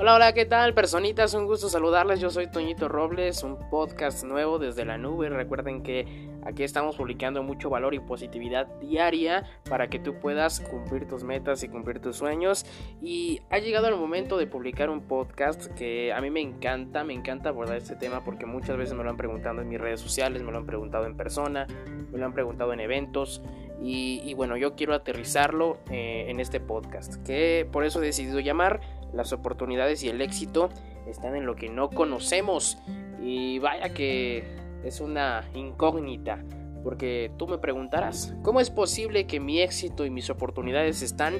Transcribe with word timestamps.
Hola, 0.00 0.14
hola, 0.14 0.32
¿qué 0.32 0.44
tal, 0.44 0.74
personitas? 0.74 1.34
Un 1.34 1.46
gusto 1.46 1.68
saludarles. 1.68 2.20
Yo 2.20 2.30
soy 2.30 2.46
Toñito 2.46 2.86
Robles, 2.86 3.42
un 3.42 3.58
podcast 3.68 4.22
nuevo 4.22 4.60
desde 4.60 4.84
la 4.84 4.96
nube. 4.96 5.28
Recuerden 5.28 5.82
que 5.82 6.28
aquí 6.44 6.62
estamos 6.62 6.94
publicando 6.94 7.42
mucho 7.42 7.68
valor 7.68 7.94
y 7.94 7.98
positividad 7.98 8.68
diaria 8.78 9.44
para 9.68 9.88
que 9.88 9.98
tú 9.98 10.20
puedas 10.20 10.60
cumplir 10.60 11.08
tus 11.08 11.24
metas 11.24 11.64
y 11.64 11.68
cumplir 11.68 11.98
tus 11.98 12.14
sueños. 12.14 12.64
Y 13.02 13.40
ha 13.50 13.58
llegado 13.58 13.88
el 13.88 13.96
momento 13.96 14.38
de 14.38 14.46
publicar 14.46 14.88
un 14.88 15.00
podcast 15.00 15.66
que 15.74 16.12
a 16.12 16.20
mí 16.20 16.30
me 16.30 16.42
encanta, 16.42 17.02
me 17.02 17.14
encanta 17.14 17.48
abordar 17.48 17.78
este 17.78 17.96
tema 17.96 18.22
porque 18.22 18.46
muchas 18.46 18.76
veces 18.76 18.94
me 18.94 19.02
lo 19.02 19.10
han 19.10 19.16
preguntado 19.16 19.62
en 19.62 19.68
mis 19.68 19.80
redes 19.80 20.00
sociales, 20.00 20.44
me 20.44 20.52
lo 20.52 20.58
han 20.58 20.66
preguntado 20.66 21.06
en 21.06 21.16
persona, 21.16 21.66
me 22.12 22.18
lo 22.18 22.24
han 22.24 22.34
preguntado 22.34 22.72
en 22.72 22.78
eventos. 22.78 23.42
Y, 23.80 24.34
bueno, 24.34 24.56
yo 24.56 24.74
quiero 24.74 24.92
aterrizarlo 24.92 25.78
eh, 25.90 26.26
en 26.28 26.40
este 26.40 26.58
podcast, 26.58 27.22
que 27.24 27.66
por 27.70 27.84
eso 27.84 28.02
he 28.02 28.06
decidido 28.06 28.40
llamar 28.40 28.80
las 29.12 29.32
oportunidades 29.32 30.02
y 30.02 30.08
el 30.08 30.20
éxito 30.20 30.68
están 31.06 31.34
en 31.36 31.46
lo 31.46 31.56
que 31.56 31.68
no 31.68 31.90
conocemos. 31.90 32.78
Y 33.20 33.58
vaya 33.58 33.92
que 33.92 34.44
es 34.84 35.00
una 35.00 35.44
incógnita. 35.54 36.44
Porque 36.84 37.32
tú 37.36 37.48
me 37.48 37.58
preguntarás, 37.58 38.34
¿cómo 38.42 38.60
es 38.60 38.70
posible 38.70 39.26
que 39.26 39.40
mi 39.40 39.60
éxito 39.60 40.04
y 40.04 40.10
mis 40.10 40.30
oportunidades 40.30 41.02
están 41.02 41.34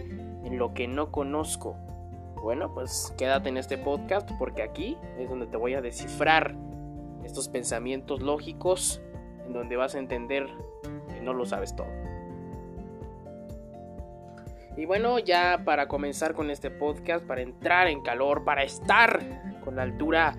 en 0.45 0.59
lo 0.59 0.75
que 0.75 0.89
no 0.89 1.13
conozco? 1.13 1.77
Bueno, 2.43 2.73
pues 2.75 3.15
quédate 3.17 3.49
en 3.49 3.57
este 3.57 3.79
podcast 3.79 4.31
porque 4.39 4.63
aquí 4.63 4.97
es 5.19 5.29
donde 5.29 5.47
te 5.47 5.57
voy 5.57 5.75
a 5.75 5.81
descifrar 5.81 6.55
estos 7.25 7.49
pensamientos 7.49 8.21
lógicos 8.21 9.01
en 9.47 9.53
donde 9.53 9.77
vas 9.77 9.95
a 9.95 9.99
entender 9.99 10.47
que 11.09 11.21
no 11.21 11.35
lo 11.35 11.45
sabes 11.47 11.75
todo. 11.75 11.89
Y 14.79 14.87
bueno, 14.87 15.19
ya 15.19 15.63
para 15.65 15.89
comenzar 15.89 16.35
con 16.35 16.51
este 16.51 16.71
podcast, 16.71 17.27
para 17.27 17.43
entrar 17.43 17.89
en 17.89 18.01
calor, 18.01 18.45
para 18.45 18.63
estar 18.63 19.59
con 19.65 19.75
la 19.75 19.83
altura 19.83 20.37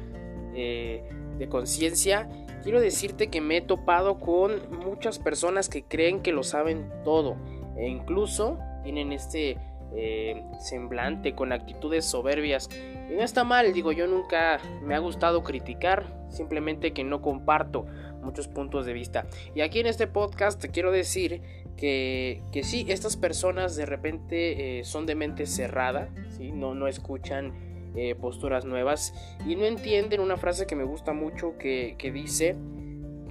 eh, 0.55 1.03
de 1.37 1.49
conciencia, 1.49 2.29
quiero 2.63 2.79
decirte 2.79 3.27
que 3.27 3.41
me 3.41 3.57
he 3.57 3.61
topado 3.61 4.17
con 4.17 4.61
muchas 4.79 5.19
personas 5.19 5.67
que 5.67 5.83
creen 5.83 6.21
que 6.21 6.31
lo 6.31 6.43
saben 6.43 6.89
todo 7.03 7.35
e 7.75 7.89
incluso 7.89 8.57
tienen 8.81 9.11
este 9.11 9.57
eh, 9.93 10.41
semblante 10.59 11.35
con 11.35 11.51
actitudes 11.51 12.05
soberbias. 12.05 12.69
Y 13.09 13.15
no 13.15 13.23
está 13.23 13.43
mal, 13.43 13.73
digo, 13.73 13.91
yo 13.91 14.07
nunca 14.07 14.61
me 14.81 14.95
ha 14.95 14.99
gustado 14.99 15.43
criticar, 15.43 16.05
simplemente 16.29 16.93
que 16.93 17.03
no 17.03 17.21
comparto 17.21 17.87
muchos 18.21 18.47
puntos 18.47 18.85
de 18.85 18.93
vista. 18.93 19.25
Y 19.55 19.61
aquí 19.61 19.79
en 19.79 19.87
este 19.87 20.07
podcast 20.07 20.63
quiero 20.65 20.91
decir 20.91 21.41
que, 21.77 22.41
que 22.51 22.63
sí, 22.63 22.85
estas 22.89 23.17
personas 23.17 23.75
de 23.75 23.85
repente 23.85 24.79
eh, 24.79 24.83
son 24.83 25.05
de 25.05 25.15
mente 25.15 25.45
cerrada, 25.45 26.09
¿sí? 26.37 26.51
no, 26.51 26.75
no 26.75 26.87
escuchan 26.87 27.53
eh, 27.95 28.15
posturas 28.15 28.65
nuevas 28.65 29.13
y 29.47 29.55
no 29.55 29.65
entienden 29.65 30.19
una 30.19 30.37
frase 30.37 30.67
que 30.67 30.75
me 30.75 30.83
gusta 30.83 31.13
mucho 31.13 31.57
que, 31.57 31.95
que 31.97 32.11
dice 32.11 32.55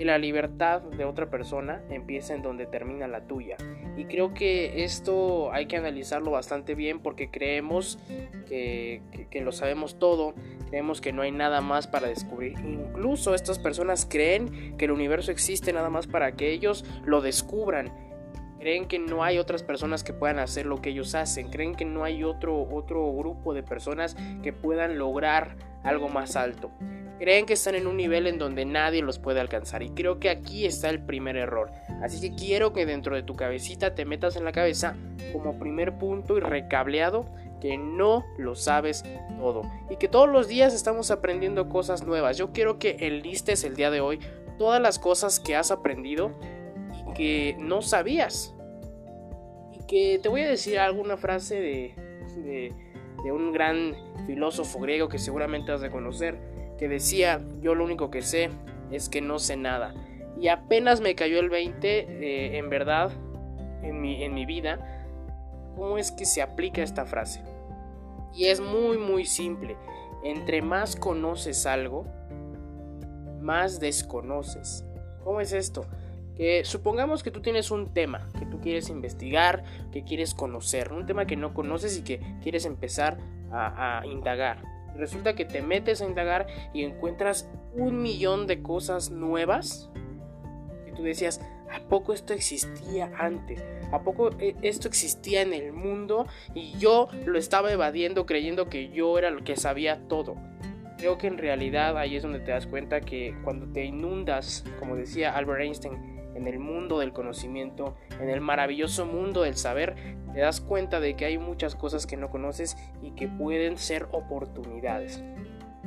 la 0.05 0.19
libertad 0.19 0.83
de 0.83 1.05
otra 1.05 1.31
persona 1.31 1.83
empieza 1.91 2.35
en 2.35 2.43
donde 2.43 2.67
termina 2.67 3.09
la 3.09 3.27
tuya. 3.27 3.57
Y 3.97 4.05
creo 4.05 4.33
que 4.33 4.85
esto 4.85 5.53
hay 5.53 5.67
que 5.67 5.77
analizarlo 5.77 6.31
bastante 6.31 6.75
bien 6.75 7.01
porque 7.01 7.31
creemos 7.31 7.99
que, 8.47 9.03
que, 9.31 9.41
lo 9.41 9.51
sabemos 9.51 9.99
todo, 9.99 10.35
creemos 10.69 11.01
que 11.01 11.13
no 11.13 11.23
hay 11.23 11.33
nada 11.33 11.61
más 11.61 11.87
para 11.87 12.09
descubrir. 12.09 12.59
Incluso 12.61 13.35
estas 13.35 13.59
personas 13.59 14.07
creen 14.09 14.77
que 14.77 14.85
el 14.85 14.91
universo 14.91 15.31
existe 15.31 15.73
nada 15.73 15.91
más 15.91 16.07
para 16.07 16.33
que 16.33 16.51
ellos 16.51 16.85
lo 17.05 17.21
descubran 17.21 17.93
creen 18.59 18.87
que 18.87 18.99
no 18.99 19.25
hay 19.25 19.39
otras 19.39 19.63
personas 19.63 20.03
que 20.03 20.13
puedan 20.13 20.39
hacer 20.39 20.67
lo 20.67 20.81
que 20.83 20.91
ellos 20.91 21.15
hacen, 21.15 21.49
creen 21.49 21.75
que 21.75 21.85
no 21.85 22.05
hay 22.05 22.25
otro, 22.25 22.61
otro 22.71 23.13
grupo 23.15 23.55
de 23.55 23.63
personas 23.63 24.17
que 24.43 24.53
puedan 24.53 24.99
lograr 24.99 25.57
algo 25.85 26.09
más 26.09 26.37
alto. 26.37 26.71
Creen 27.19 27.47
que 27.47 27.55
están 27.55 27.75
en 27.75 27.89
un 27.89 27.97
nivel 27.97 28.29
en 28.29 28.39
donde 28.39 28.65
nadie 28.65 29.03
los 29.03 29.19
puede 29.19 29.41
alcanzar 29.41 29.83
y 29.83 29.91
creo 29.91 30.21
que 30.21 30.31
aquí 30.31 30.67
está 30.67 30.89
el 30.89 31.01
primer 31.01 31.37
error. 31.37 31.73
Así 32.01 32.21
que 32.21 32.37
quiero 32.37 32.73
que 32.73 32.87
dentro 32.87 33.17
de 33.17 33.25
tu 33.25 33.35
cabecita 33.35 33.95
te 33.95 34.05
metas 34.05 34.37
en 34.37 34.45
la 34.45 34.53
cabeza 34.53 34.95
como 35.33 35.59
primer 35.59 35.99
punto 35.99 36.37
y 36.37 36.41
recableado 36.41 37.27
que 37.61 37.77
no 37.77 38.25
lo 38.37 38.55
sabes 38.55 39.05
todo 39.39 39.63
y 39.91 39.97
que 39.97 40.09
todos 40.09 40.29
los 40.29 40.49
días 40.49 40.75
estamos 40.75 41.11
aprendiendo 41.11 41.69
cosas 41.69 42.05
nuevas. 42.05 42.37
Yo 42.37 42.53
quiero 42.53 42.79
que 42.79 42.97
enlistes 43.01 43.65
el 43.65 43.75
día 43.75 43.91
de 43.91 44.01
hoy 44.01 44.21
todas 44.59 44.81
las 44.81 44.99
cosas 44.99 45.41
que 45.41 45.57
has 45.57 45.71
aprendido 45.71 46.33
que 47.19 47.57
no 47.59 47.83
sabías. 47.83 48.55
Y 49.73 49.85
que 49.87 50.21
te 50.23 50.29
voy 50.29 50.43
a 50.43 50.49
decir 50.49 50.79
alguna 50.79 51.17
frase 51.17 51.61
de, 51.61 51.95
de, 53.25 53.33
un 53.33 53.53
gran 53.53 53.95
filósofo 54.27 54.79
griego 54.79 55.09
que 55.09 55.19
seguramente 55.19 55.73
has 55.73 55.81
de 55.81 55.91
conocer, 55.91 56.39
que 56.79 56.89
decía, 56.89 57.43
yo 57.61 57.75
lo 57.75 57.85
único 57.85 58.11
que 58.11 58.23
sé 58.23 58.51
es 58.91 59.09
que 59.09 59.21
no 59.21 59.39
sé 59.39 59.57
nada. 59.57 59.95
Y 60.41 60.49
apenas 60.49 61.01
me 61.01 61.15
cayó 61.15 61.41
el 61.41 61.51
20, 61.51 61.99
eh, 61.99 62.59
en 62.59 62.71
verdad, 62.71 63.11
en 63.83 64.01
mi, 64.01 64.23
en 64.23 64.35
mi 64.35 64.47
vida, 64.47 64.98
cómo 65.79 65.97
es 65.97 66.11
que 66.11 66.27
se 66.27 66.43
aplica 66.43 66.83
esta 66.83 67.07
frase. 67.07 67.43
Y 68.35 68.47
es 68.47 68.61
muy, 68.61 68.99
muy 68.99 69.25
simple. 69.25 69.77
Entre 70.25 70.61
más 70.61 70.97
conoces 70.97 71.65
algo, 71.65 72.05
más 73.41 73.81
desconoces. 73.81 74.85
¿Cómo 75.25 75.41
es 75.41 75.53
esto? 75.53 75.87
supongamos 76.63 77.25
que 77.25 77.33
tú 77.33 77.43
tienes 77.43 77.73
un 77.73 77.93
tema 77.93 78.29
que 78.39 78.47
tú 78.47 78.61
quieres 78.61 78.91
investigar, 78.91 79.65
que 79.91 80.05
quieres 80.05 80.35
conocer, 80.35 80.93
un 80.93 81.05
tema 81.05 81.27
que 81.27 81.35
no 81.35 81.53
conoces 81.53 81.99
y 81.99 82.03
que 82.03 82.21
quieres 82.43 82.65
empezar 82.65 83.19
a, 83.51 84.03
indagar. 84.07 84.63
Resulta 84.95 85.35
que 85.35 85.45
te 85.45 85.63
metes 85.63 86.01
a 86.01 86.05
indagar 86.05 86.47
y 86.73 86.85
encuentras 86.85 87.51
un 87.75 88.03
millón 88.03 88.47
de 88.47 88.63
cosas 88.63 89.11
nuevas 89.11 89.91
que 90.85 90.93
tú 90.93 91.03
decías, 91.03 91.41
¿a 91.71 91.81
poco 91.89 92.13
esto 92.13 92.33
existía 92.33 93.11
antes? 93.19 93.65
¿A 93.93 94.03
poco 94.03 94.31
eh, 94.39 94.55
esto 94.63 94.89
existía 94.89 95.43
en 95.43 95.53
el 95.53 95.73
mundo 95.73 96.27
y 96.55 96.77
yo 96.79 97.09
lo 97.27 97.39
estaba 97.39 97.73
evadiendo 97.73 98.27
creyendo 98.27 98.69
que 98.69 98.91
yo 98.91 99.19
era 99.19 99.31
lo 99.31 99.45
que 99.45 99.57
sabía 99.57 100.07
todo? 100.09 100.37
Creo 100.99 101.17
que 101.17 101.29
en 101.29 101.39
realidad 101.39 101.97
ahí 101.97 102.17
es 102.17 102.23
donde 102.23 102.41
te 102.41 102.51
das 102.51 102.67
cuenta 102.67 103.01
que 103.01 103.35
cuando 103.45 103.67
te 103.73 103.85
inundas, 103.85 104.65
como 104.81 104.97
decía 104.97 105.37
Albert 105.37 105.63
Einstein, 105.63 106.19
en 106.35 106.47
el 106.47 106.59
mundo 106.59 107.01
del 107.01 107.13
conocimiento, 107.13 107.97
en 108.21 108.31
el 108.31 108.41
maravilloso 108.41 109.07
mundo 109.07 109.43
del 109.43 109.57
saber, 109.57 109.97
te 110.33 110.41
das 110.41 110.61
cuenta 110.61 111.01
de 111.01 111.15
que 111.15 111.25
hay 111.25 111.39
muchas 111.39 111.75
cosas 111.75 112.07
que 112.07 112.17
no 112.17 112.31
conoces 112.31 112.77
y 113.03 113.13
que 113.13 113.29
pueden 113.29 113.77
ser 113.77 114.09
oportunidades. 114.13 115.23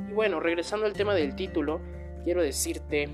Y 0.08 0.12
bueno, 0.12 0.40
regresando 0.40 0.86
al 0.86 0.92
tema 0.92 1.14
del 1.14 1.34
título, 1.36 1.80
quiero 2.24 2.42
decirte 2.42 3.08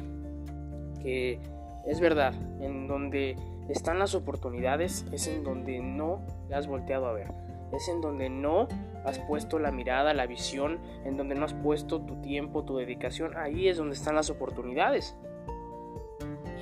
que 1.03 1.41
es 1.87 2.01
verdad, 2.01 2.35
en 2.61 2.87
donde 2.87 3.37
están 3.69 3.99
las 3.99 4.15
oportunidades 4.15 5.05
es 5.13 5.27
en 5.29 5.45
donde 5.45 5.81
no 5.81 6.23
has 6.53 6.67
volteado 6.67 7.07
a 7.07 7.13
ver. 7.13 7.29
Es 7.73 7.89
en 7.89 8.01
donde 8.01 8.31
no 8.31 8.67
has 9.05 9.19
puesto 9.19 9.59
la 9.59 9.71
mirada, 9.71 10.15
la 10.15 10.27
visión, 10.27 10.79
en 11.05 11.17
donde 11.17 11.35
no 11.35 11.45
has 11.45 11.55
puesto 11.55 12.01
tu 12.01 12.17
tiempo, 12.23 12.65
tu 12.65 12.79
dedicación. 12.79 13.37
Ahí 13.37 13.69
es 13.69 13.77
donde 13.77 13.95
están 13.95 14.15
las 14.15 14.31
oportunidades. 14.31 15.17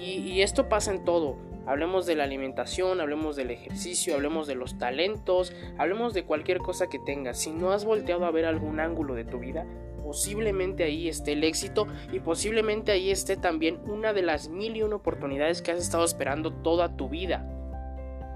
Y, 0.00 0.43
esto 0.43 0.69
pasa 0.69 0.93
en 0.93 1.04
todo. 1.04 1.37
Hablemos 1.65 2.06
de 2.06 2.16
la 2.16 2.25
alimentación, 2.25 3.00
hablemos 3.00 3.34
del 3.34 3.50
ejercicio, 3.50 4.15
hablemos 4.15 4.47
de 4.47 4.54
los 4.54 4.78
talentos, 4.78 5.54
hablemos 5.78 6.12
de 6.12 6.25
cualquier 6.25 6.59
cosa 6.59 6.88
que 6.88 6.98
tengas. 6.98 7.38
Si 7.38 7.50
no 7.50 7.72
has 7.72 7.84
volteado 7.84 8.27
a 8.27 8.31
ver 8.31 8.44
algún 8.44 8.78
ángulo 8.78 9.15
de 9.15 9.25
tu 9.25 9.38
vida, 9.38 9.66
posiblemente 10.06 10.84
ahí 10.84 11.09
esté 11.09 11.33
el 11.33 11.43
éxito 11.43 11.89
y 12.12 12.21
posiblemente 12.21 12.93
ahí 12.93 13.11
esté 13.11 13.37
también 13.37 13.81
una 13.89 14.12
de 14.12 14.22
las 14.22 14.49
mil 14.49 14.77
y 14.77 14.84
una 14.84 14.94
oportunidades 14.94 15.62
que 15.62 15.72
has 15.72 15.81
estado 15.81 16.05
esperando 16.05 16.53
toda 16.53 16.97
tu 16.97 17.09
vida. 17.09 17.44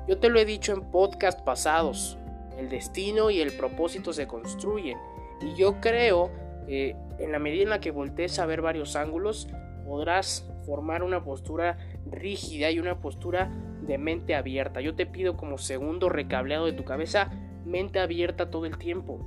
Yo 0.08 0.18
te 0.18 0.30
lo 0.30 0.40
he 0.40 0.44
dicho 0.44 0.72
en 0.72 0.90
podcast 0.90 1.42
pasados, 1.42 2.18
el 2.58 2.68
destino 2.68 3.30
y 3.30 3.40
el 3.40 3.52
propósito 3.52 4.12
se 4.12 4.26
construyen 4.26 4.98
y 5.40 5.54
yo 5.54 5.80
creo 5.80 6.32
que 6.66 6.96
en 7.20 7.30
la 7.30 7.38
medida 7.38 7.62
en 7.62 7.70
la 7.70 7.80
que 7.80 7.92
voltees 7.92 8.40
a 8.40 8.46
ver 8.46 8.62
varios 8.62 8.96
ángulos, 8.96 9.46
podrás 9.86 10.50
formar 10.66 11.04
una 11.04 11.22
postura 11.22 11.78
rígida 12.10 12.72
y 12.72 12.80
una 12.80 12.98
postura 12.98 13.48
de 13.82 13.96
mente 13.96 14.34
abierta. 14.34 14.80
Yo 14.80 14.96
te 14.96 15.06
pido 15.06 15.36
como 15.36 15.56
segundo 15.56 16.08
recableado 16.08 16.66
de 16.66 16.72
tu 16.72 16.84
cabeza, 16.84 17.30
mente 17.64 18.00
abierta 18.00 18.50
todo 18.50 18.66
el 18.66 18.76
tiempo. 18.76 19.20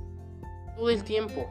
Todo 0.76 0.90
el 0.90 1.04
tiempo. 1.04 1.48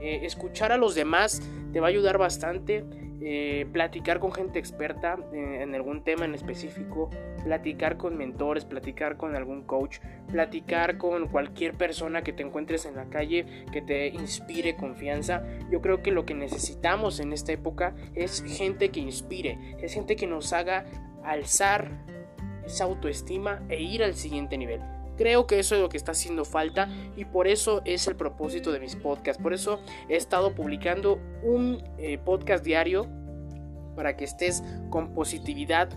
Eh, 0.00 0.20
escuchar 0.24 0.72
a 0.72 0.76
los 0.76 0.94
demás 0.94 1.42
te 1.72 1.80
va 1.80 1.86
a 1.86 1.90
ayudar 1.90 2.18
bastante. 2.18 2.84
Eh, 3.22 3.66
platicar 3.70 4.18
con 4.18 4.32
gente 4.32 4.58
experta 4.58 5.18
en, 5.34 5.74
algún 5.74 6.02
tema 6.02 6.24
en 6.24 6.34
específico, 6.34 7.10
platicar 7.44 7.98
con 7.98 8.16
mentores, 8.16 8.64
platicar 8.64 9.18
con 9.18 9.36
algún 9.36 9.62
coach, 9.62 9.98
platicar 10.32 10.96
con 10.96 11.28
cualquier 11.28 11.74
persona 11.74 12.22
que 12.22 12.32
te 12.32 12.42
encuentres 12.42 12.86
en 12.86 12.96
la 12.96 13.10
calle 13.10 13.44
que 13.72 13.82
te 13.82 14.08
inspire 14.08 14.74
confianza. 14.74 15.44
Yo 15.70 15.82
creo 15.82 16.02
que 16.02 16.12
lo 16.12 16.24
que 16.24 16.34
necesitamos 16.34 17.20
en 17.20 17.34
esta 17.34 17.52
época 17.52 17.94
es 18.14 18.42
gente 18.42 18.88
que 18.88 19.00
inspire, 19.00 19.76
es 19.82 19.92
gente 19.92 20.16
que 20.16 20.26
nos 20.26 20.54
haga 20.54 20.86
alzar 21.22 21.90
esa 22.64 22.84
autoestima 22.84 23.62
e 23.68 23.82
ir 23.82 24.02
al 24.02 24.14
siguiente 24.14 24.56
nivel. 24.56 24.80
Creo 25.20 25.46
que 25.46 25.58
eso 25.58 25.74
es 25.74 25.82
lo 25.82 25.90
que 25.90 25.98
está 25.98 26.12
haciendo 26.12 26.46
falta 26.46 26.88
y 27.14 27.26
por 27.26 27.46
eso 27.46 27.82
es 27.84 28.06
el 28.06 28.16
propósito 28.16 28.72
de 28.72 28.80
mis 28.80 28.96
podcasts. 28.96 29.42
Por 29.42 29.52
eso 29.52 29.78
he 30.08 30.16
estado 30.16 30.54
publicando 30.54 31.20
un 31.42 31.84
eh, 31.98 32.16
podcast 32.16 32.64
diario 32.64 33.06
para 33.94 34.16
que 34.16 34.24
estés 34.24 34.64
con 34.88 35.12
positividad 35.12 35.90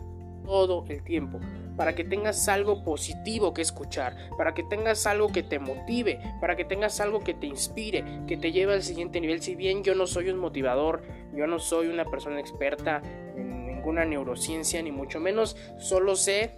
todo 0.44 0.84
el 0.90 1.06
tiempo 1.06 1.40
para 1.78 1.96
que 1.96 2.04
tengas 2.04 2.50
algo 2.50 2.84
positivo 2.84 3.54
que 3.54 3.62
escuchar, 3.64 4.16
para 4.38 4.54
que 4.54 4.62
tengas 4.62 5.08
algo 5.08 5.32
que 5.32 5.42
te 5.42 5.58
motive, 5.58 6.20
para 6.40 6.56
que 6.56 6.66
tengas 6.66 7.00
algo 7.00 7.22
que 7.22 7.34
te 7.34 7.48
inspire, 7.48 8.04
que 8.28 8.38
te 8.38 8.52
lleve 8.52 8.74
al 8.74 8.84
siguiente 8.84 9.20
nivel. 9.20 9.42
Si 9.42 9.56
bien 9.56 9.84
yo 9.84 9.96
no 9.96 10.06
soy 10.06 10.30
un 10.30 10.38
motivador, 10.38 11.02
yo 11.34 11.48
no 11.48 11.58
soy 11.58 11.88
una 11.88 12.06
persona 12.06 12.40
experta 12.40 13.02
en 13.36 13.66
ninguna 13.66 14.06
neurociencia, 14.06 14.84
ni 14.84 14.92
mucho 14.92 15.20
menos, 15.20 15.56
solo 15.80 16.16
sé 16.16 16.52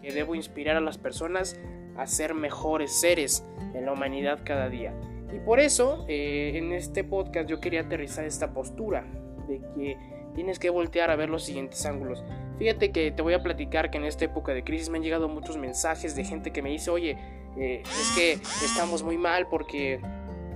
que 0.00 0.12
debo 0.12 0.34
inspirar 0.34 0.76
a 0.76 0.80
las 0.80 0.98
personas 0.98 1.58
a 1.96 2.06
ser 2.06 2.34
mejores 2.34 2.92
seres 3.00 3.44
en 3.74 3.86
la 3.86 3.92
humanidad 3.92 4.40
cada 4.44 4.68
día. 4.68 4.94
Y 5.32 5.38
por 5.40 5.60
eso, 5.60 6.04
eh, 6.08 6.52
en 6.54 6.72
este 6.72 7.02
podcast 7.04 7.48
yo 7.48 7.60
quería 7.60 7.82
aterrizar 7.82 8.24
esta 8.24 8.52
postura 8.52 9.04
de 9.48 9.60
que 9.74 9.98
tienes 10.34 10.58
que 10.58 10.70
voltear 10.70 11.10
a 11.10 11.16
ver 11.16 11.28
los 11.28 11.44
siguientes 11.44 11.84
ángulos. 11.86 12.24
Fíjate 12.58 12.92
que 12.92 13.10
te 13.10 13.22
voy 13.22 13.34
a 13.34 13.42
platicar 13.42 13.90
que 13.90 13.98
en 13.98 14.04
esta 14.04 14.24
época 14.24 14.52
de 14.52 14.62
crisis 14.62 14.88
me 14.88 14.98
han 14.98 15.04
llegado 15.04 15.28
muchos 15.28 15.56
mensajes 15.56 16.14
de 16.14 16.24
gente 16.24 16.52
que 16.52 16.62
me 16.62 16.70
dice, 16.70 16.90
oye, 16.90 17.18
eh, 17.56 17.82
es 17.84 18.12
que 18.16 18.32
estamos 18.64 19.02
muy 19.02 19.18
mal 19.18 19.48
porque 19.48 20.00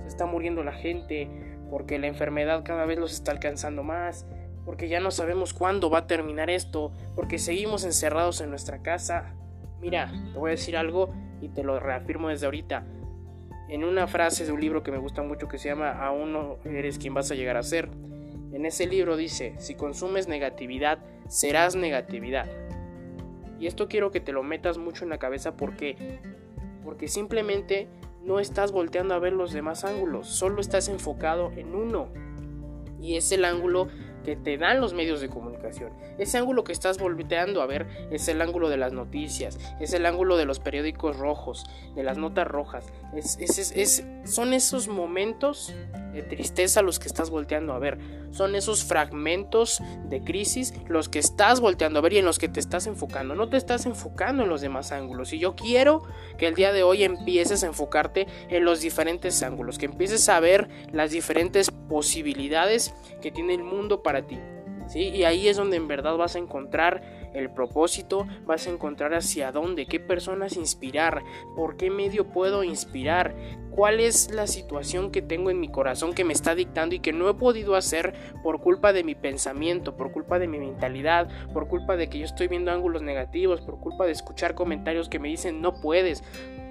se 0.03 0.07
está 0.07 0.25
muriendo 0.25 0.63
la 0.63 0.73
gente, 0.73 1.29
porque 1.69 1.99
la 1.99 2.07
enfermedad 2.07 2.63
cada 2.63 2.85
vez 2.85 2.99
los 2.99 3.13
está 3.13 3.31
alcanzando 3.31 3.83
más, 3.83 4.25
porque 4.65 4.87
ya 4.87 4.99
no 4.99 5.11
sabemos 5.11 5.53
cuándo 5.53 5.89
va 5.89 5.99
a 5.99 6.07
terminar 6.07 6.49
esto, 6.49 6.93
porque 7.15 7.37
seguimos 7.37 7.83
encerrados 7.83 8.39
en 8.41 8.49
nuestra 8.49 8.81
casa. 8.81 9.35
Mira, 9.81 10.11
te 10.33 10.39
voy 10.39 10.49
a 10.49 10.51
decir 10.51 10.77
algo 10.77 11.13
y 11.41 11.49
te 11.49 11.63
lo 11.63 11.79
reafirmo 11.79 12.29
desde 12.29 12.45
ahorita. 12.45 12.85
En 13.69 13.83
una 13.83 14.07
frase 14.07 14.45
de 14.45 14.51
un 14.51 14.61
libro 14.61 14.81
que 14.83 14.91
me 14.91 14.97
gusta 14.97 15.21
mucho 15.21 15.47
que 15.47 15.57
se 15.57 15.69
llama 15.69 15.91
Aún 15.91 16.33
no 16.33 16.57
eres 16.65 16.97
quien 16.97 17.13
vas 17.13 17.29
a 17.31 17.35
llegar 17.35 17.55
a 17.57 17.63
ser 17.63 17.89
en 18.51 18.65
ese 18.65 18.87
libro 18.87 19.15
dice, 19.15 19.53
si 19.59 19.75
consumes 19.75 20.27
negatividad, 20.27 20.99
serás 21.27 21.75
negatividad. 21.75 22.47
Y 23.59 23.67
esto 23.67 23.87
quiero 23.87 24.11
que 24.11 24.19
te 24.19 24.31
lo 24.31 24.41
metas 24.41 24.77
mucho 24.77 25.03
en 25.03 25.09
la 25.09 25.19
cabeza 25.19 25.55
porque 25.55 26.19
porque 26.83 27.07
simplemente 27.07 27.87
no 28.23 28.39
estás 28.39 28.71
volteando 28.71 29.13
a 29.13 29.19
ver 29.19 29.33
los 29.33 29.53
demás 29.53 29.83
ángulos, 29.83 30.27
solo 30.27 30.61
estás 30.61 30.87
enfocado 30.87 31.51
en 31.55 31.75
uno. 31.75 32.07
Y 32.99 33.15
es 33.15 33.31
el 33.31 33.45
ángulo 33.45 33.87
que 34.23 34.35
te 34.35 34.57
dan 34.57 34.81
los 34.81 34.93
medios 34.93 35.21
de 35.21 35.29
comunicación. 35.29 35.91
Ese 36.17 36.37
ángulo 36.37 36.63
que 36.63 36.71
estás 36.71 36.97
volteando 36.97 37.61
a 37.61 37.65
ver 37.65 37.87
es 38.11 38.27
el 38.27 38.41
ángulo 38.41 38.69
de 38.69 38.77
las 38.77 38.93
noticias, 38.93 39.59
es 39.79 39.93
el 39.93 40.05
ángulo 40.05 40.37
de 40.37 40.45
los 40.45 40.59
periódicos 40.59 41.17
rojos, 41.17 41.65
de 41.95 42.03
las 42.03 42.17
notas 42.17 42.47
rojas. 42.47 42.85
Son 44.25 44.53
esos 44.53 44.87
momentos 44.87 45.73
de 46.13 46.23
tristeza 46.23 46.81
los 46.81 46.99
que 46.99 47.07
estás 47.07 47.29
volteando 47.29 47.73
a 47.73 47.79
ver. 47.79 47.97
Son 48.31 48.55
esos 48.55 48.83
fragmentos 48.83 49.81
de 50.05 50.21
crisis 50.21 50.73
los 50.87 51.09
que 51.09 51.19
estás 51.19 51.59
volteando 51.59 51.99
a 51.99 52.01
ver 52.01 52.13
y 52.13 52.17
en 52.19 52.25
los 52.25 52.39
que 52.39 52.49
te 52.49 52.59
estás 52.59 52.87
enfocando. 52.87 53.35
No 53.35 53.49
te 53.49 53.57
estás 53.57 53.85
enfocando 53.85 54.43
en 54.43 54.49
los 54.49 54.61
demás 54.61 54.91
ángulos. 54.91 55.33
Y 55.33 55.39
yo 55.39 55.55
quiero 55.55 56.03
que 56.37 56.47
el 56.47 56.55
día 56.55 56.71
de 56.71 56.83
hoy 56.83 57.03
empieces 57.03 57.63
a 57.63 57.67
enfocarte 57.67 58.27
en 58.49 58.65
los 58.65 58.81
diferentes 58.81 59.41
ángulos, 59.43 59.77
que 59.77 59.85
empieces 59.85 60.27
a 60.29 60.39
ver 60.39 60.69
las 60.91 61.11
diferentes 61.11 61.71
posibilidades 61.71 62.93
que 63.21 63.31
tiene 63.31 63.53
el 63.53 63.63
mundo 63.63 64.03
para 64.03 64.25
ti. 64.25 64.39
¿sí? 64.87 65.09
Y 65.09 65.23
ahí 65.23 65.47
es 65.47 65.57
donde 65.57 65.77
en 65.77 65.87
verdad 65.87 66.17
vas 66.17 66.35
a 66.35 66.39
encontrar 66.39 67.01
el 67.33 67.51
propósito, 67.51 68.27
vas 68.45 68.67
a 68.67 68.71
encontrar 68.71 69.13
hacia 69.13 69.51
dónde, 69.51 69.85
qué 69.85 69.99
personas 69.99 70.57
inspirar, 70.57 71.23
por 71.55 71.77
qué 71.77 71.89
medio 71.89 72.27
puedo 72.27 72.63
inspirar, 72.63 73.35
cuál 73.79 74.01
es 74.01 74.31
la 74.31 74.45
situación 74.45 75.09
que 75.09 75.21
tengo 75.21 75.49
en 75.49 75.61
mi 75.61 75.69
corazón 75.69 76.13
que 76.13 76.25
me 76.25 76.33
está 76.33 76.53
dictando 76.53 76.95
y 76.95 76.99
que 76.99 77.13
no 77.13 77.29
he 77.29 77.33
podido 77.35 77.75
hacer 77.75 78.13
por 78.43 78.59
culpa 78.59 78.91
de 78.91 79.05
mi 79.05 79.15
pensamiento, 79.15 79.95
por 79.95 80.11
culpa 80.11 80.37
de 80.37 80.49
mi 80.49 80.59
mentalidad, 80.59 81.29
por 81.53 81.69
culpa 81.69 81.95
de 81.95 82.09
que 82.09 82.19
yo 82.19 82.25
estoy 82.25 82.49
viendo 82.49 82.71
ángulos 82.71 83.03
negativos, 83.03 83.61
por 83.61 83.79
culpa 83.79 84.05
de 84.05 84.11
escuchar 84.11 84.53
comentarios 84.53 85.07
que 85.07 85.17
me 85.17 85.29
dicen 85.29 85.61
no 85.61 85.79
puedes, 85.79 86.25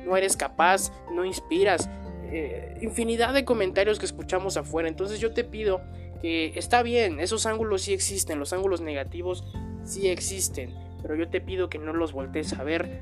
no 0.05 0.19
eres 0.19 0.37
capaz, 0.37 0.93
no 1.10 1.25
inspiras. 1.25 1.88
Eh, 2.31 2.76
infinidad 2.82 3.32
de 3.32 3.46
comentarios 3.46 3.99
que 3.99 4.04
escuchamos 4.04 4.58
afuera. 4.58 4.87
Entonces 4.87 5.19
yo 5.19 5.32
te 5.32 5.44
pido 5.44 5.81
que 6.20 6.52
está 6.56 6.82
bien, 6.82 7.20
esos 7.20 7.46
ángulos 7.46 7.81
sí 7.81 7.94
existen, 7.94 8.38
los 8.38 8.52
ángulos 8.52 8.82
negativos 8.82 9.46
sí 9.82 10.08
existen, 10.08 10.75
pero 11.00 11.16
yo 11.16 11.31
te 11.31 11.40
pido 11.40 11.70
que 11.70 11.78
no 11.78 11.94
los 11.94 12.12
voltees 12.12 12.52
a 12.52 12.64
ver. 12.64 13.00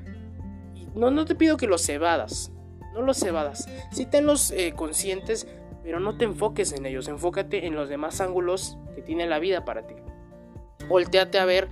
No, 0.94 1.10
no 1.10 1.24
te 1.24 1.34
pido 1.34 1.56
que 1.56 1.66
los 1.66 1.88
evadas, 1.88 2.52
no 2.96 3.02
los 3.02 3.22
evadas. 3.22 3.68
Sí 3.92 4.06
tenlos 4.06 4.50
eh, 4.50 4.72
conscientes, 4.74 5.46
pero 5.82 6.00
no 6.00 6.16
te 6.16 6.24
enfoques 6.24 6.72
en 6.72 6.86
ellos, 6.86 7.08
enfócate 7.08 7.66
en 7.66 7.74
los 7.74 7.88
demás 7.88 8.20
ángulos 8.20 8.78
que 8.94 9.02
tiene 9.02 9.26
la 9.26 9.38
vida 9.38 9.64
para 9.64 9.86
ti. 9.86 9.94
Volteate 10.88 11.38
a 11.38 11.44
ver 11.44 11.68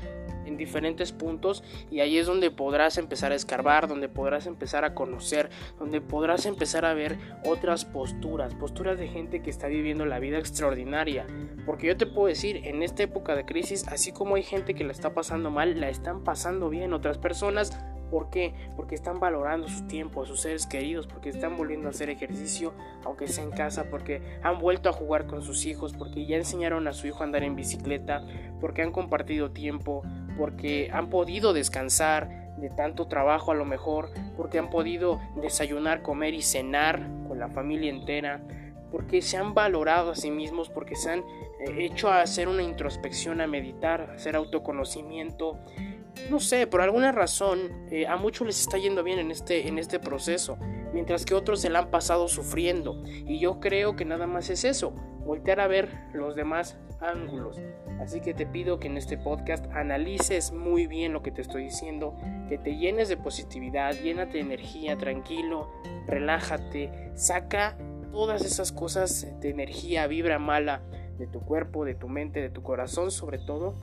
en 0.46 0.56
diferentes 0.56 1.12
puntos 1.12 1.64
y 1.90 2.00
ahí 2.00 2.18
es 2.18 2.26
donde 2.26 2.50
podrás 2.50 2.98
empezar 2.98 3.32
a 3.32 3.34
escarbar, 3.34 3.88
donde 3.88 4.08
podrás 4.08 4.46
empezar 4.46 4.84
a 4.84 4.94
conocer, 4.94 5.50
donde 5.78 6.00
podrás 6.00 6.46
empezar 6.46 6.84
a 6.84 6.94
ver 6.94 7.18
otras 7.44 7.84
posturas, 7.84 8.54
posturas 8.54 8.98
de 8.98 9.08
gente 9.08 9.40
que 9.40 9.50
está 9.50 9.68
viviendo 9.68 10.04
la 10.04 10.18
vida 10.18 10.38
extraordinaria. 10.38 11.26
Porque 11.64 11.86
yo 11.86 11.96
te 11.96 12.06
puedo 12.06 12.28
decir, 12.28 12.60
en 12.64 12.82
esta 12.82 13.02
época 13.02 13.34
de 13.34 13.46
crisis, 13.46 13.86
así 13.88 14.12
como 14.12 14.34
hay 14.34 14.42
gente 14.42 14.74
que 14.74 14.84
la 14.84 14.92
está 14.92 15.14
pasando 15.14 15.50
mal, 15.50 15.80
la 15.80 15.88
están 15.88 16.22
pasando 16.24 16.68
bien 16.68 16.92
otras 16.92 17.18
personas 17.18 17.78
¿Por 18.14 18.30
qué? 18.30 18.54
Porque 18.76 18.94
están 18.94 19.18
valorando 19.18 19.66
su 19.66 19.88
tiempo, 19.88 20.22
a 20.22 20.26
sus 20.26 20.42
seres 20.42 20.68
queridos, 20.68 21.08
porque 21.08 21.30
están 21.30 21.56
volviendo 21.56 21.88
a 21.88 21.90
hacer 21.90 22.10
ejercicio, 22.10 22.72
aunque 23.04 23.26
sea 23.26 23.42
en 23.42 23.50
casa, 23.50 23.90
porque 23.90 24.22
han 24.40 24.60
vuelto 24.60 24.88
a 24.88 24.92
jugar 24.92 25.26
con 25.26 25.42
sus 25.42 25.66
hijos, 25.66 25.94
porque 25.94 26.24
ya 26.24 26.36
enseñaron 26.36 26.86
a 26.86 26.92
su 26.92 27.08
hijo 27.08 27.22
a 27.22 27.24
andar 27.24 27.42
en 27.42 27.56
bicicleta, 27.56 28.24
porque 28.60 28.82
han 28.82 28.92
compartido 28.92 29.50
tiempo, 29.50 30.04
porque 30.38 30.90
han 30.92 31.10
podido 31.10 31.52
descansar 31.52 32.54
de 32.56 32.70
tanto 32.70 33.08
trabajo 33.08 33.50
a 33.50 33.56
lo 33.56 33.64
mejor, 33.64 34.10
porque 34.36 34.60
han 34.60 34.70
podido 34.70 35.18
desayunar, 35.42 36.02
comer 36.02 36.34
y 36.34 36.42
cenar 36.42 37.04
con 37.26 37.40
la 37.40 37.48
familia 37.48 37.90
entera, 37.90 38.44
porque 38.92 39.22
se 39.22 39.38
han 39.38 39.54
valorado 39.54 40.12
a 40.12 40.14
sí 40.14 40.30
mismos, 40.30 40.68
porque 40.68 40.94
se 40.94 41.10
han 41.10 41.18
eh, 41.18 41.78
hecho 41.78 42.10
a 42.10 42.20
hacer 42.20 42.46
una 42.46 42.62
introspección, 42.62 43.40
a 43.40 43.48
meditar, 43.48 44.02
a 44.02 44.14
hacer 44.14 44.36
autoconocimiento. 44.36 45.58
No 46.30 46.40
sé, 46.40 46.66
por 46.66 46.80
alguna 46.80 47.12
razón 47.12 47.86
eh, 47.90 48.06
a 48.06 48.16
muchos 48.16 48.46
les 48.46 48.60
está 48.60 48.78
yendo 48.78 49.02
bien 49.02 49.18
en 49.18 49.30
este, 49.30 49.68
en 49.68 49.78
este 49.78 49.98
proceso, 49.98 50.56
mientras 50.92 51.24
que 51.24 51.34
otros 51.34 51.60
se 51.60 51.70
la 51.70 51.80
han 51.80 51.90
pasado 51.90 52.28
sufriendo. 52.28 53.02
Y 53.06 53.38
yo 53.38 53.60
creo 53.60 53.94
que 53.96 54.04
nada 54.04 54.26
más 54.26 54.48
es 54.48 54.64
eso, 54.64 54.92
voltear 55.24 55.60
a 55.60 55.66
ver 55.66 55.88
los 56.12 56.34
demás 56.34 56.78
ángulos. 57.00 57.60
Así 58.00 58.20
que 58.20 58.34
te 58.34 58.46
pido 58.46 58.80
que 58.80 58.88
en 58.88 58.96
este 58.96 59.16
podcast 59.18 59.66
analices 59.72 60.52
muy 60.52 60.86
bien 60.86 61.12
lo 61.12 61.22
que 61.22 61.30
te 61.30 61.42
estoy 61.42 61.64
diciendo, 61.64 62.16
que 62.48 62.58
te 62.58 62.76
llenes 62.76 63.08
de 63.08 63.16
positividad, 63.16 63.92
llénate 63.94 64.34
de 64.34 64.40
energía, 64.40 64.96
tranquilo, 64.96 65.70
relájate, 66.06 67.12
saca 67.14 67.76
todas 68.12 68.44
esas 68.44 68.72
cosas 68.72 69.26
de 69.40 69.50
energía, 69.50 70.06
vibra 70.06 70.38
mala 70.38 70.82
de 71.18 71.26
tu 71.26 71.40
cuerpo, 71.40 71.84
de 71.84 71.94
tu 71.94 72.08
mente, 72.08 72.40
de 72.40 72.50
tu 72.50 72.62
corazón 72.62 73.10
sobre 73.10 73.38
todo, 73.38 73.74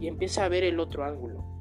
y 0.00 0.08
empieza 0.08 0.44
a 0.44 0.48
ver 0.48 0.64
el 0.64 0.80
otro 0.80 1.04
ángulo. 1.04 1.55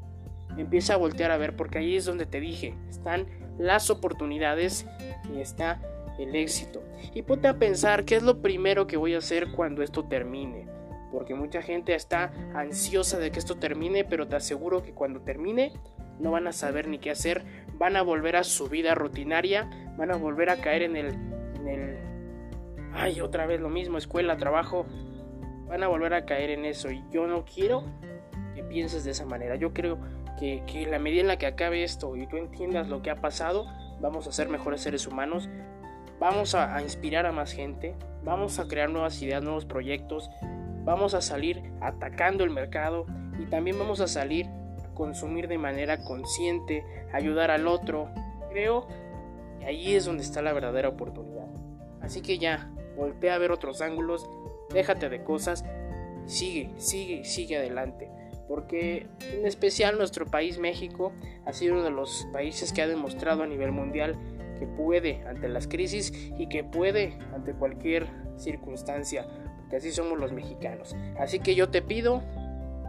Empieza 0.58 0.94
a 0.94 0.98
voltear 0.98 1.32
a 1.32 1.38
ver 1.38 1.56
porque 1.56 1.80
ahí 1.80 1.96
es 1.96 2.06
donde 2.06 2.26
te 2.26 2.40
dije, 2.40 2.76
están 2.90 3.28
las 3.58 3.90
oportunidades 3.90 4.86
y 5.34 5.40
está 5.40 5.82
el 6.20 6.36
éxito. 6.36 6.84
Y 7.14 7.22
ponte 7.24 7.48
a 7.48 7.58
pensar 7.58 8.06
qué 8.06 8.16
es 8.16 8.24
lo 8.24 8.42
primero 8.42 8.88
que 8.88 8.98
voy 8.98 9.16
a 9.16 9.20
hacer 9.20 9.52
cuando 9.52 9.84
esto 9.84 10.06
termine. 10.06 10.68
Porque 11.12 11.36
mucha 11.36 11.62
gente 11.62 11.96
está 11.96 12.32
ansiosa 12.54 13.20
de 13.20 13.32
que 13.32 13.40
esto 13.40 13.56
termine, 13.56 14.04
pero 14.04 14.28
te 14.28 14.36
aseguro 14.36 14.84
que 14.84 14.94
cuando 14.94 15.22
termine 15.22 15.74
no 16.20 16.32
van 16.32 16.48
a 16.48 16.52
saber 16.52 16.88
ni 16.88 17.00
qué 17.00 17.12
hacer, 17.12 17.44
van 17.78 17.96
a 17.96 18.02
volver 18.02 18.36
a 18.36 18.44
su 18.44 18.68
vida 18.68 18.96
rutinaria, 18.96 19.70
van 19.98 20.12
a 20.12 20.16
volver 20.16 20.50
a 20.50 20.58
caer 20.58 20.84
en 20.84 20.96
el, 20.96 21.08
en 21.08 21.68
el, 21.68 21.98
ay, 22.94 23.22
otra 23.22 23.46
vez 23.46 23.60
lo 23.60 23.70
mismo, 23.70 23.98
escuela, 23.98 24.38
trabajo, 24.38 24.86
van 25.68 25.84
a 25.84 25.88
volver 25.88 26.14
a 26.14 26.26
caer 26.26 26.52
en 26.52 26.66
eso. 26.66 26.92
Y 26.92 27.04
yo 27.12 27.28
no 27.28 27.46
quiero 27.46 27.84
que 28.54 28.64
pienses 28.64 29.04
de 29.04 29.12
esa 29.12 29.26
manera. 29.26 29.56
Yo 29.56 29.74
creo 29.74 30.00
que, 30.38 30.88
la 30.90 31.00
medida 31.00 31.22
en 31.22 31.28
la 31.28 31.38
que 31.38 31.48
acabe 31.48 31.84
esto 31.84 32.16
y 32.16 32.28
tú 32.28 32.38
entiendas 32.38 32.88
lo 32.88 33.02
que 33.02 33.10
ha 33.10 33.16
pasado, 33.16 33.66
vamos 34.00 34.28
a 34.28 34.32
ser 34.32 34.50
mejores 34.50 34.82
seres 34.82 35.08
humanos, 35.08 35.50
vamos 36.20 36.56
a, 36.56 36.82
inspirar 36.82 37.26
a 37.26 37.32
más 37.32 37.52
gente, 37.52 37.96
vamos 38.24 38.60
a 38.60 38.68
crear 38.68 38.90
nuevas 38.90 39.22
ideas, 39.22 39.44
nuevos 39.44 39.66
proyectos, 39.66 40.30
vamos 40.84 41.14
a 41.14 41.22
salir 41.22 41.64
atacando 41.82 42.44
el 42.44 42.50
mercado 42.50 43.06
y 43.40 43.46
también 43.46 43.78
vamos 43.80 44.02
a 44.02 44.08
salir 44.08 44.48
a 44.84 44.94
consumir 44.94 45.48
de 45.48 45.58
manera 45.58 46.04
consciente, 46.04 46.86
ayudar 47.14 47.52
al 47.52 47.68
otro. 47.68 48.10
Creo 48.52 48.88
que 49.60 49.66
ahí 49.66 49.96
es 49.96 50.06
donde 50.06 50.24
está 50.24 50.42
la 50.42 50.54
verdadera 50.54 50.90
oportunidad. 50.90 51.48
Así 52.02 52.22
que 52.22 52.38
ya, 52.38 52.72
voltea 52.96 53.36
a 53.36 53.38
ver 53.38 53.52
otros 53.52 53.82
ángulos, 53.82 54.30
déjate 54.70 55.10
de 55.10 55.24
cosas, 55.24 55.66
sigue, 56.26 56.74
sigue, 56.78 57.24
sigue 57.24 57.58
adelante. 57.58 58.10
Porque 58.48 59.08
en 59.34 59.46
especial 59.46 59.98
nuestro 59.98 60.26
país 60.26 60.60
México 60.60 61.12
ha 61.46 61.54
sido 61.54 61.74
uno 61.74 61.84
de 61.84 61.92
los 61.92 62.28
países 62.32 62.74
que 62.74 62.82
ha 62.82 62.88
demostrado 62.88 63.44
a 63.44 63.48
nivel 63.48 63.72
mundial 63.72 64.18
que 64.60 64.68
puede 64.68 65.24
ante 65.28 65.50
las 65.50 65.68
crisis 65.68 66.14
y 66.38 66.48
que 66.48 66.64
puede 66.64 67.18
ante 67.34 67.54
cualquier 67.54 68.08
circunstancia, 68.38 69.28
porque 69.60 69.78
así 69.78 69.92
somos 69.92 70.20
los 70.20 70.32
mexicanos. 70.32 70.96
Así 71.20 71.40
que 71.40 71.56
yo 71.56 71.70
te 71.70 71.82
pido 71.82 72.24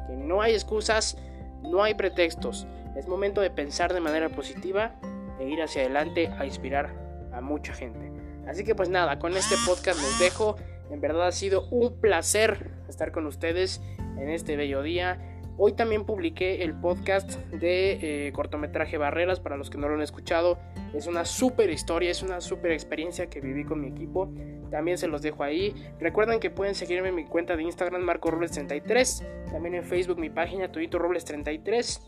que 0.07 0.17
no 0.17 0.43
hay 0.43 0.53
excusas, 0.53 1.19
no 1.63 1.83
hay 1.83 1.95
pretextos, 1.95 2.67
es 2.97 3.09
momento 3.09 3.41
de 3.41 3.51
pensar 3.51 3.93
de 3.93 4.01
manera 4.01 4.29
positiva 4.31 4.95
e 5.39 5.49
ir 5.49 5.61
hacia 5.63 5.83
adelante 5.83 6.29
a 6.39 6.47
inspirar 6.47 6.95
a 7.33 7.41
mucha 7.41 7.75
gente. 7.75 8.11
Así 8.47 8.65
que 8.65 8.75
pues 8.75 8.89
nada, 8.89 9.19
con 9.19 9.37
este 9.37 9.57
podcast 9.67 10.01
los 10.01 10.19
dejo. 10.19 10.57
En 10.91 11.01
verdad 11.01 11.27
ha 11.27 11.33
sido 11.33 11.69
un 11.71 12.01
placer 12.01 12.71
estar 12.89 13.11
con 13.13 13.27
ustedes 13.27 13.83
en 14.19 14.31
este 14.31 14.57
bello 14.57 14.83
día. 14.83 15.36
Hoy 15.59 15.73
también 15.73 16.05
publiqué 16.05 16.63
el 16.63 16.75
podcast 16.75 17.39
de 17.47 18.27
eh, 18.27 18.33
cortometraje 18.33 18.99
Barreras 18.99 19.41
para 19.41 19.57
los 19.57 19.71
que 19.71 19.79
no 19.79 19.89
lo 19.89 19.95
han 19.95 20.03
escuchado. 20.03 20.59
Es 20.93 21.07
una 21.07 21.25
super 21.25 21.71
historia, 21.71 22.11
es 22.11 22.23
una 22.23 22.43
super 22.43 22.73
experiencia 22.73 23.31
que 23.31 23.41
viví 23.41 23.65
con 23.65 23.81
mi 23.81 23.89
equipo. 23.89 24.31
También 24.71 24.99
se 24.99 25.09
los 25.09 25.23
dejo 25.23 25.43
ahí. 25.45 25.75
Recuerden 25.99 26.41
que 26.41 26.51
pueden 26.51 26.75
seguirme 26.75 27.09
en 27.09 27.15
mi 27.15 27.25
cuenta 27.25 27.57
de 27.57 27.63
Instagram 27.63 28.03
Marco 28.03 28.31
Robles 28.31 28.51
33. 28.51 29.25
También 29.51 29.77
en 29.77 29.85
Facebook 29.85 30.19
mi 30.19 30.29
página 30.29 30.71
Tuito 30.71 30.99
Robles 30.99 31.25
33. 31.25 32.03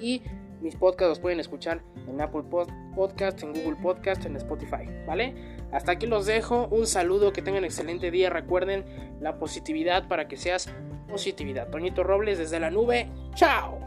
Y 0.00 0.22
mis 0.62 0.74
podcasts 0.74 1.10
los 1.10 1.20
pueden 1.20 1.40
escuchar 1.40 1.82
en 2.08 2.18
Apple 2.18 2.44
Podcast, 2.94 3.42
en 3.42 3.52
Google 3.52 3.76
Podcast, 3.82 4.24
en 4.24 4.36
Spotify, 4.36 4.88
¿vale? 5.06 5.34
Hasta 5.70 5.92
aquí 5.92 6.06
los 6.06 6.24
dejo. 6.24 6.66
Un 6.68 6.86
saludo, 6.86 7.30
que 7.32 7.42
tengan 7.42 7.66
excelente 7.66 8.10
día. 8.10 8.30
Recuerden 8.30 8.86
la 9.20 9.38
positividad 9.38 10.08
para 10.08 10.28
que 10.28 10.38
seas 10.38 10.72
positividad. 11.08 11.68
Toñito 11.68 12.04
Robles 12.04 12.38
desde 12.38 12.60
la 12.60 12.70
nube. 12.70 13.08
¡Chao! 13.34 13.77